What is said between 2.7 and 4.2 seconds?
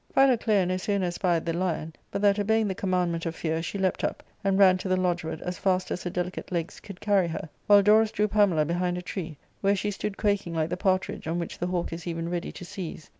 com mandment of fear, she leapt